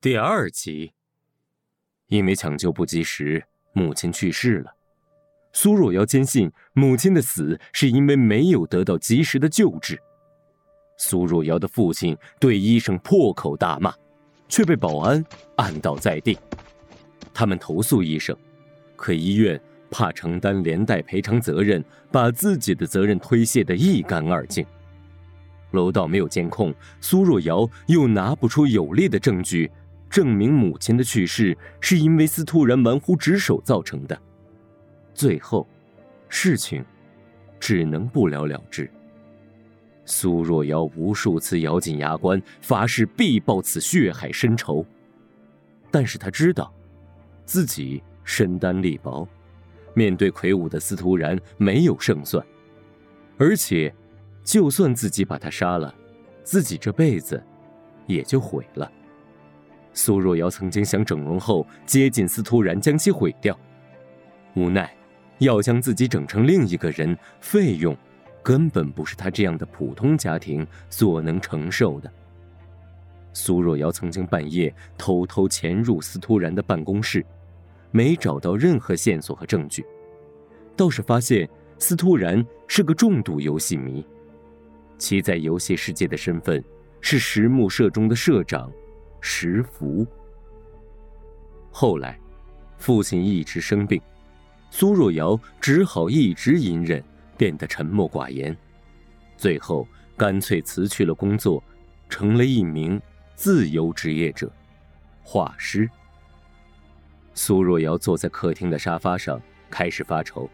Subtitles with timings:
[0.00, 0.92] 第二集，
[2.06, 4.72] 因为抢救不及时，母亲去世了。
[5.52, 10.00] 苏若瑶坚信母亲的死是因为没有得到及时的救治。
[10.98, 13.92] 苏若瑶的父亲对医生破口大骂，
[14.48, 15.24] 却被保安
[15.56, 16.38] 按倒在地。
[17.34, 18.36] 他们投诉医生，
[18.94, 19.60] 可医院
[19.90, 24.64] 怕承担连带赔偿责任，把自己的责任推卸得一干二净。
[25.72, 29.68] 楼道没有监控，苏若瑶又拿不出有力的证据。
[30.08, 34.18] 证明母亲的去世是因为司徒然玩忽职守造成的，
[35.14, 35.66] 最后，
[36.28, 36.84] 事情
[37.60, 38.90] 只能不了了之。
[40.06, 44.84] 苏若瑶无数次咬紧牙关，发誓必报此血海深仇，
[45.90, 46.72] 但是他知道，
[47.44, 49.28] 自己身单力薄，
[49.92, 52.42] 面对魁梧的司徒然没有胜算，
[53.36, 53.94] 而且，
[54.42, 55.94] 就算自己把他杀了，
[56.42, 57.42] 自己这辈子
[58.06, 58.90] 也就毁了。
[59.98, 63.58] 苏若瑶曾经想整容后接近司徒然，将其毁掉，
[64.54, 64.96] 无奈
[65.38, 67.96] 要将自己整成另一个人，费用
[68.40, 72.08] 根本不是他这样的普通家庭所能承受的。
[73.32, 77.26] 苏若瑶曾经半夜偷偷潜入司徒然的办公室，
[77.90, 79.84] 没找到任何线索和证据，
[80.76, 84.06] 倒是发现司徒然是个重度游戏迷，
[84.96, 86.62] 其在游戏世界的身份
[87.00, 88.70] 是实木社中的社长。
[89.20, 90.06] 石福。
[91.70, 92.18] 后来，
[92.76, 94.00] 父亲一直生病，
[94.70, 97.02] 苏若瑶只好一直隐忍，
[97.36, 98.56] 变得沉默寡言，
[99.36, 101.62] 最后干脆辞去了工作，
[102.08, 103.00] 成了一名
[103.34, 104.50] 自由职业者——
[105.22, 105.88] 画师。
[107.34, 110.48] 苏若瑶坐在客厅的沙发上，开始发愁。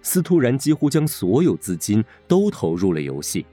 [0.00, 3.44] 司徒然几乎将所有资金都投入了游戏，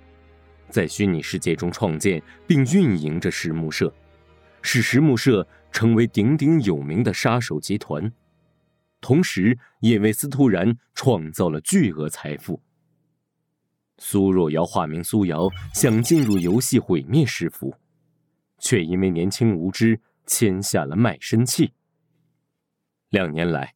[0.69, 3.93] 在虚拟世界中创建并运营着石木社。
[4.61, 8.11] 使石木社成为鼎鼎有名的杀手集团，
[8.99, 12.61] 同时也为司徒然创造了巨额财富。
[13.97, 17.75] 苏若瑶化名苏瑶，想进入游戏毁灭石符，
[18.57, 21.73] 却因为年轻无知签下了卖身契。
[23.09, 23.75] 两年来，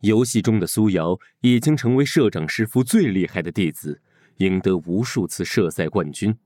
[0.00, 4.00] 游戏中的苏瑶已经成为社长师傅最厉害的弟子，
[4.38, 6.36] 赢得无数次社赛冠军，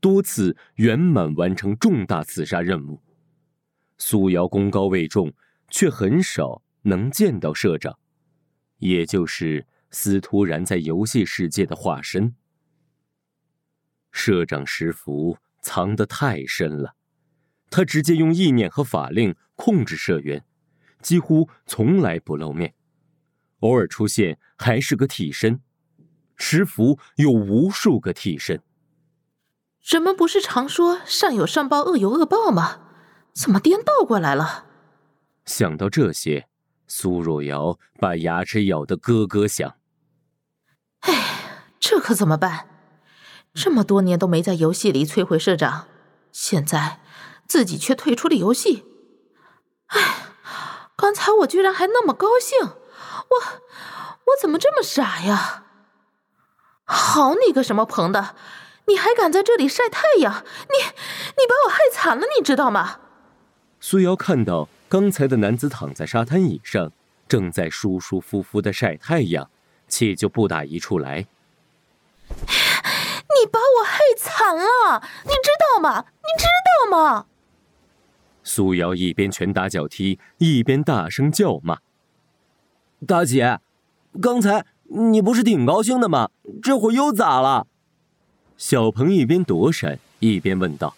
[0.00, 3.02] 多次圆满完成重大刺杀任务。
[4.02, 5.30] 苏瑶功高位重，
[5.68, 7.98] 却很少能见到社长，
[8.78, 12.34] 也就是司徒然在游戏世界的化身。
[14.10, 16.94] 社长石符藏得太深了，
[17.68, 20.42] 他直接用意念和法令控制社员，
[21.02, 22.74] 几乎从来不露面，
[23.58, 25.60] 偶尔出现还是个替身。
[26.36, 28.62] 石符有无数个替身。
[29.82, 32.86] 人们不是常说善有善报，恶有恶报吗？
[33.34, 34.66] 怎么颠倒过来了？
[35.46, 36.46] 想到这些，
[36.86, 39.74] 苏若瑶把牙齿咬得咯咯响。
[41.00, 42.66] 哎，这可怎么办？
[43.54, 45.88] 这么多年都没在游戏里摧毁社长，
[46.30, 47.00] 现在
[47.48, 48.84] 自己却退出了游戏。
[49.86, 50.34] 哎，
[50.94, 53.36] 刚才我居然还那么高兴，我
[54.26, 55.64] 我怎么这么傻呀？
[56.84, 58.36] 好你个什么鹏的，
[58.86, 60.44] 你还敢在这里晒太阳？
[60.68, 63.00] 你你把我害惨了，你知道吗？
[63.82, 66.92] 苏瑶看到刚才的男子躺在沙滩椅上，
[67.26, 69.48] 正在舒舒服服的晒太阳，
[69.88, 71.26] 气就不打一处来。
[72.28, 76.04] 你把我害惨了，你知道吗？
[76.06, 76.46] 你知
[76.90, 77.26] 道吗？
[78.44, 81.78] 苏瑶一边拳打脚踢，一边大声叫骂
[83.06, 83.60] ：“大姐，
[84.20, 86.30] 刚才你不是挺高兴的吗？
[86.62, 87.66] 这会儿又咋了？”
[88.58, 90.96] 小鹏一边躲闪，一边问道：“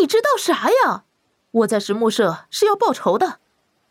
[0.00, 1.04] 你知道啥呀？”
[1.50, 3.38] 我在石木社是要报仇的，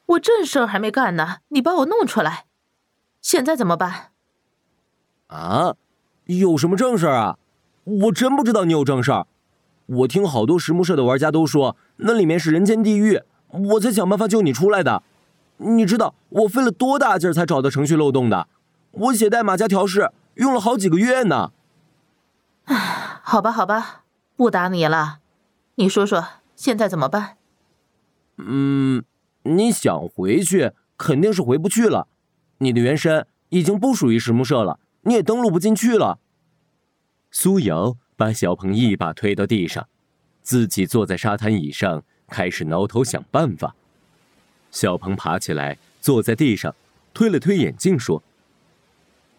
[0.06, 2.46] 我正事儿还没干呢，你把我弄出来，
[3.22, 4.12] 现在怎么办？
[5.28, 5.76] 啊，
[6.26, 7.38] 有什么正事儿啊？
[7.84, 9.28] 我真不知道你有正事儿。
[9.86, 15.02] 我听好多石木社的玩家都说，那里面是人间地狱，我才想办法救你出来的。
[15.58, 18.48] 你知道我费了多大劲儿才找到程序漏洞的？
[18.92, 21.52] 我写代码加调试用了好几个月呢。
[22.66, 22.76] 唉，
[23.24, 24.04] 好吧，好吧，
[24.36, 25.20] 不打你了。
[25.76, 27.38] 你说说，现在怎么办？
[28.38, 29.04] 嗯，
[29.44, 32.08] 你想回去肯定是回不去了，
[32.60, 36.20] 你的原身已经不属于石木社了，你也登录不进去了。
[37.32, 39.88] 苏瑶把小鹏一把推到地上，
[40.42, 43.76] 自己坐在沙滩椅上开始挠头想办法。
[44.72, 46.76] 小鹏爬起来坐在地上，
[47.14, 48.22] 推了推眼镜说：“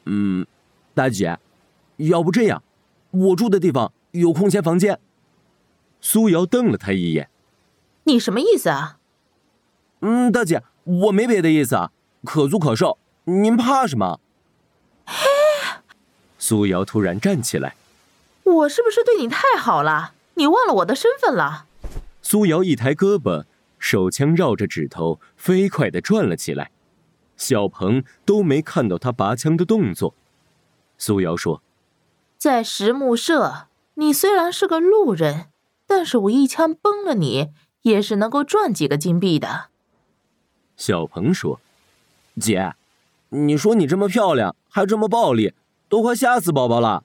[0.06, 0.46] 嗯，
[0.94, 1.38] 大姐，
[1.96, 2.62] 要不这样，
[3.10, 4.98] 我住的地方有空闲房间。”
[6.00, 7.28] 苏瑶瞪了他一眼。
[8.08, 8.96] 你什么意思啊？
[10.00, 11.92] 嗯，大姐，我没别的意思啊，
[12.24, 14.18] 可租可售，您怕什么？
[16.38, 17.76] 苏瑶突然站起来，
[18.44, 20.14] 我是不是对你太好了？
[20.36, 21.66] 你忘了我的身份了？
[22.22, 23.44] 苏瑶一抬胳膊，
[23.78, 26.70] 手枪绕着指头飞快地转了起来。
[27.36, 30.14] 小鹏都没看到他拔枪的动作。
[30.96, 31.62] 苏瑶说
[32.38, 35.50] ：“在石木社，你虽然是个路人，
[35.86, 37.50] 但是我一枪崩了你，
[37.82, 39.66] 也是能够赚几个金币的。”
[40.76, 41.60] 小鹏说
[42.40, 42.74] ：“姐，
[43.30, 45.54] 你说你这么漂亮，还这么暴力，
[45.88, 47.04] 都快吓死宝宝了。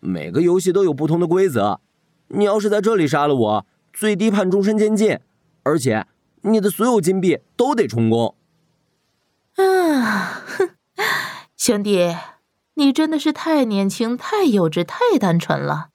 [0.00, 1.80] 每个游戏都有不同的规则，
[2.28, 5.18] 你要是在这里杀了我，最低判终身监禁，
[5.64, 6.06] 而且
[6.42, 8.34] 你的所有金币都得充公。”
[9.56, 10.70] 啊，哼，
[11.56, 12.16] 兄弟，
[12.74, 15.88] 你真的是太年轻、太幼稚、太单纯了。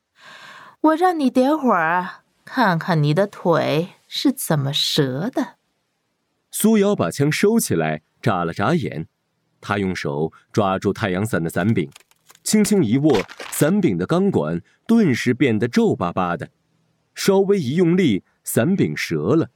[0.81, 5.57] 我让你等会儿看看你的腿是怎么折的。
[6.49, 9.09] 苏瑶把枪收起来，眨了眨眼。
[9.59, 11.91] 他用手抓住太阳伞的伞柄，
[12.41, 13.21] 轻轻一握，
[13.51, 16.49] 伞柄的钢管顿时变得皱巴巴的。
[17.13, 19.49] 稍微一用力，伞柄折了，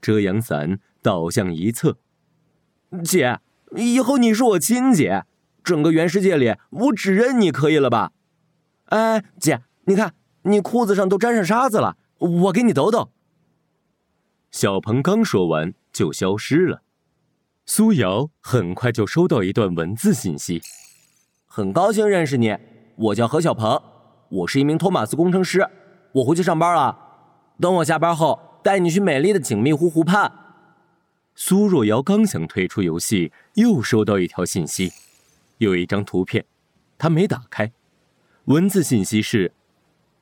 [0.00, 1.98] 遮阳伞倒向一侧。
[3.04, 3.38] 姐，
[3.76, 5.26] 以后你是我亲姐，
[5.62, 8.10] 整个原世界里我只认你可以了吧？
[8.86, 13.12] 哎，姐，你看你裤子上都沾上沙子了，我给你抖抖。
[14.52, 16.82] 小鹏刚说完就消失了。
[17.64, 20.60] 苏瑶很快就收到一段文字信息
[21.48, 22.54] ：“很高兴认识你，
[22.96, 23.82] 我叫何小鹏，
[24.28, 25.66] 我是一名托马斯工程师，
[26.12, 26.96] 我回去上班了。
[27.58, 30.30] 等我下班后，带你去美丽的景密湖湖畔。”
[31.34, 34.92] 苏若瑶刚想退出游戏，又收到一条信息，
[35.56, 36.44] 有一张图片，
[36.98, 37.72] 她没打开。
[38.44, 39.54] 文字信息是：“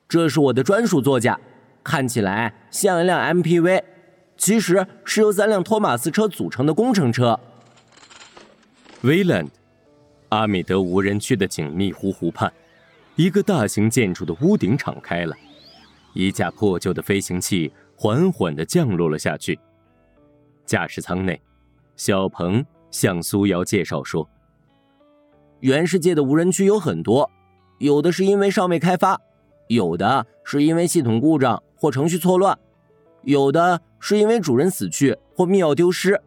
[0.08, 1.40] 这是我的专属座驾，
[1.82, 3.82] 看起来像一辆 MPV，
[4.40, 7.38] 其实是由三辆托马斯车组成的工程车。”
[9.04, 9.48] Vland，
[10.30, 12.50] 阿米德无人区的紧密湖湖畔，
[13.16, 15.36] 一个大型建筑的屋顶敞开了，
[16.14, 19.58] 一架破旧的飞行器缓缓地降落了下去。
[20.64, 21.38] 驾驶舱内，
[21.94, 24.26] 小鹏向苏瑶介绍说
[25.60, 27.30] ：“原世界的无人区有很多，
[27.78, 29.20] 有的是因为尚未开发，
[29.68, 32.58] 有的是因为系统故障或程序错乱，
[33.22, 36.20] 有的是因为主人死去或密钥丢失。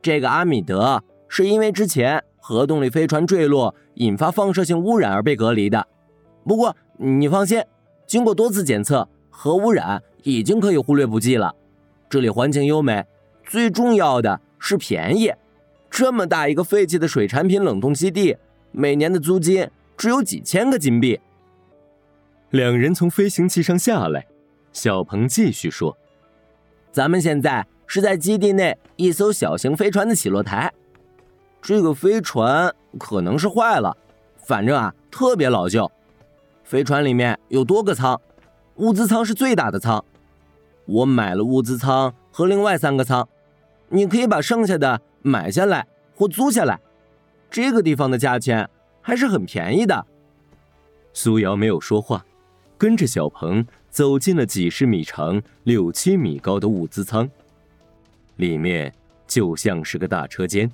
[0.00, 5.86] 这个阿米德是因为之前核动力飞船坠落引发放射性污染而被隔离的。
[6.44, 7.62] 不过你放心，
[8.06, 11.54] 经过多次检测，核污染已经可以忽略不计了。
[12.08, 13.04] 这里环境优美。”
[13.48, 15.32] 最重要的是便宜，
[15.90, 18.36] 这么大一个废弃的水产品冷冻基地，
[18.72, 19.66] 每年的租金
[19.96, 21.18] 只有几千个金币。
[22.50, 24.26] 两人从飞行器上下来，
[24.78, 25.98] 小鹏继续说
[26.92, 30.72] ：“咱们现在是在基地内一艘小型飞船的起落台，
[31.60, 33.96] 这个飞船可能是坏了，
[34.36, 35.90] 反正啊特别老旧。
[36.62, 38.20] 飞船里面有多个舱，
[38.76, 40.04] 物资舱是最大的舱，
[40.86, 43.28] 我买了物资舱和另外三个舱。”
[43.90, 46.78] 你可以把剩下的买下来或租下来，
[47.50, 48.70] 这个地方的价钱
[49.00, 50.06] 还是很便宜的。
[51.12, 52.24] 苏瑶没有说话，
[52.76, 57.28] 跟着小鹏走进了几十米长、六七米高的物资舱。
[58.36, 58.92] 里面
[59.26, 60.70] 就像是个大车间，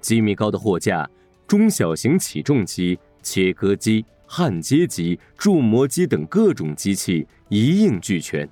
[0.00, 1.08] 几米高的货架、
[1.46, 8.48] 中小型起重机、切割机、焊接机、铸模机等各种机器一应俱全。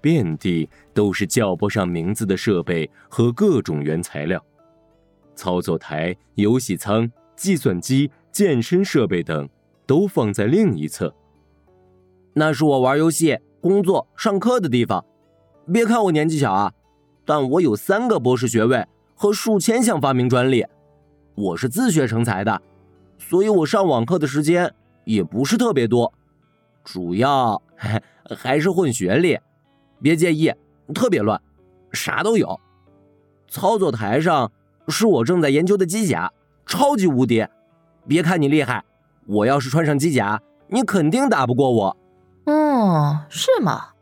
[0.00, 4.42] 遍地都是叫不上名字的设备和各种原材料，
[5.34, 9.48] 操作台、游戏舱、计算机、健身设备等
[9.84, 11.12] 都放在另一侧。
[12.38, 15.02] 那是我玩游戏、工作、上课的地方。
[15.72, 16.70] 别看我年纪小啊，
[17.24, 20.62] 但我有三个博士学位和数千项发明专利。
[21.34, 22.60] 我是自学成才的，
[23.16, 24.70] 所以我上网课的时间
[25.04, 26.12] 也不是特别多，
[26.84, 27.62] 主要
[28.36, 29.38] 还是混学历。
[30.02, 30.52] 别介意，
[30.94, 31.40] 特别乱，
[31.90, 32.60] 啥都有。
[33.48, 34.52] 操作台上
[34.88, 36.30] 是我正在研究的机甲，
[36.66, 37.46] 超级无敌。
[38.06, 38.84] 别看你厉害，
[39.26, 40.38] 我要是穿上机甲，
[40.68, 41.96] 你肯定打不过我。
[42.76, 43.94] 哦，是吗？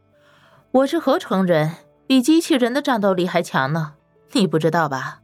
[0.72, 1.70] 我是合成人，
[2.08, 3.94] 比机器人的战斗力还强呢。
[4.32, 5.22] 你不知道吧？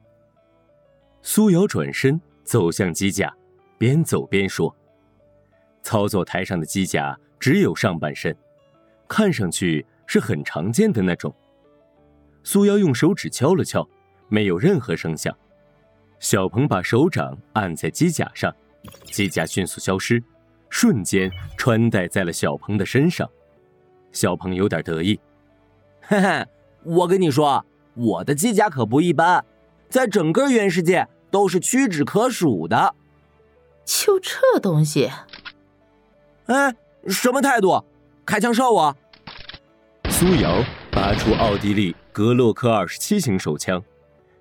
[1.22, 3.34] 苏瑶转身走向机甲，
[3.76, 4.74] 边走边说
[5.82, 8.36] ：“操作台上的机甲只有上半身，
[9.08, 11.32] 看上去……”是很常见的那种。
[12.42, 13.88] 苏瑶用手指敲了敲，
[14.28, 15.32] 没有任何声响。
[16.18, 18.52] 小鹏把手掌按在机甲上，
[19.04, 20.20] 机甲迅速消失，
[20.68, 23.30] 瞬间穿戴在了小鹏的身上。
[24.12, 25.18] 小鹏有点得意，
[26.02, 26.46] 嘿嘿，
[26.84, 27.64] 我跟你说，
[27.94, 29.44] 我的机甲可不一般，
[29.88, 32.94] 在整个原世界都是屈指可数的。
[33.84, 35.10] 就这东西？
[36.46, 36.74] 哎，
[37.06, 37.84] 什么态度？
[38.26, 38.96] 开枪射我！
[40.08, 43.82] 苏瑶拔出奥地利格洛克二十七型手枪，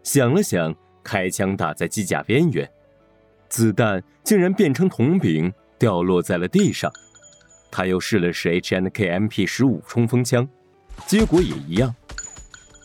[0.04, 2.70] 想了想，开枪打在机甲边缘，
[3.48, 6.92] 子弹竟然变成铜饼，掉落在了地上。
[7.72, 10.48] 他又试了试 H N K M P 十五冲锋枪，
[11.06, 11.94] 结果也一样。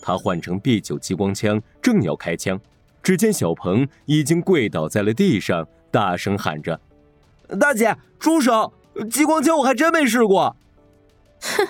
[0.02, 2.60] 他换成 B 九激光枪，正要开枪，
[3.02, 6.78] 只见小鹏已经跪倒在了地上，大声喊着
[7.58, 8.72] ：“大姐，住手！
[9.10, 10.54] 激光枪我还真没试过。”
[11.40, 11.68] 哼，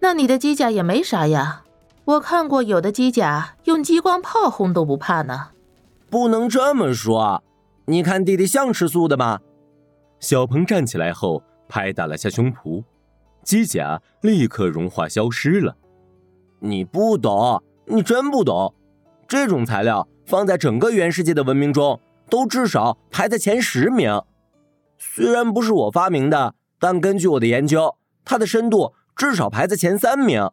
[0.00, 1.62] 那你的机甲也没啥呀？
[2.04, 5.50] 我看过有的机甲用激光炮轰都不怕呢。
[6.10, 7.44] 不能这么说，
[7.84, 9.38] 你看弟弟像吃素的吗？
[10.18, 11.44] 小鹏站起来后。
[11.70, 12.82] 拍打了下胸脯，
[13.44, 15.76] 机甲立刻融化消失了。
[16.58, 18.74] 你不懂，你真不懂。
[19.28, 24.20] 这种材料放在整个原世界的文明中，都至少排在前十名。
[24.98, 30.50] 虽然不是我发明的，但根据我的研究，它的深度至少排在前三名。